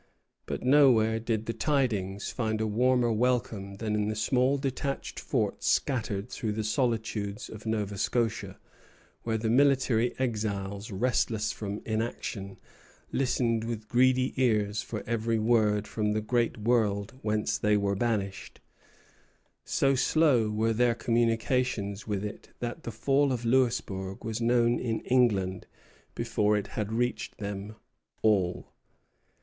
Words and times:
But 0.47 0.63
nowhere 0.63 1.19
did 1.19 1.45
the 1.45 1.53
tidings 1.53 2.31
find 2.31 2.59
a 2.59 2.65
warmer 2.65 3.11
welcome 3.11 3.75
than 3.75 3.93
in 3.93 4.07
the 4.07 4.15
small 4.15 4.57
detached 4.57 5.19
forts 5.19 5.67
scattered 5.67 6.27
through 6.27 6.53
the 6.53 6.63
solitudes 6.63 7.49
of 7.49 7.67
Nova 7.67 7.99
Scotia, 7.99 8.57
where 9.21 9.37
the 9.37 9.47
military 9.51 10.17
exiles, 10.19 10.89
restless 10.89 11.51
from 11.51 11.83
inaction, 11.85 12.57
listened 13.11 13.63
with 13.63 13.87
greedy 13.87 14.33
ears 14.37 14.81
for 14.81 15.03
every 15.05 15.37
word 15.37 15.87
from 15.87 16.13
the 16.13 16.21
great 16.21 16.57
world 16.57 17.13
whence 17.21 17.59
they 17.59 17.77
were 17.77 17.93
banished. 17.95 18.59
So 19.65 19.93
slow 19.93 20.49
were 20.49 20.73
their 20.73 20.95
communications 20.95 22.07
with 22.07 22.25
it 22.25 22.49
that 22.57 22.81
the 22.85 22.91
fall 22.91 23.31
of 23.31 23.45
Louisbourg 23.45 24.25
was 24.25 24.41
known 24.41 24.79
in 24.79 25.01
England 25.01 25.67
before 26.15 26.57
it 26.57 26.65
had 26.69 26.91
reached 26.91 27.37
them 27.37 27.75
all. 28.23 28.73